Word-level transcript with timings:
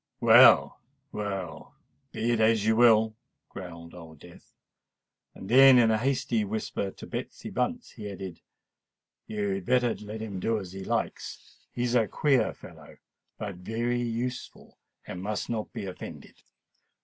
"Well, 0.19 0.79
well—be 1.11 2.31
it 2.31 2.39
as 2.39 2.65
you 2.65 2.75
will," 2.75 3.15
growled 3.49 3.93
Old 3.93 4.17
Death: 4.17 4.51
then, 5.35 5.77
in 5.77 5.91
a 5.91 5.99
hasty 5.99 6.43
whisper 6.43 6.89
to 6.89 7.05
Betsy 7.05 7.51
Bunce, 7.51 7.91
he 7.91 8.09
added, 8.09 8.41
"You 9.27 9.49
had 9.49 9.65
better 9.67 9.93
let 9.93 10.19
him 10.21 10.39
do 10.39 10.57
as 10.57 10.71
he 10.71 10.83
likes. 10.83 11.67
He 11.71 11.83
is 11.83 11.93
a 11.93 12.07
queer 12.07 12.51
fellow, 12.51 12.97
but 13.37 13.57
very 13.57 14.01
useful—and 14.01 15.21
must 15.21 15.51
not 15.51 15.71
be 15.71 15.85
offended." 15.85 16.41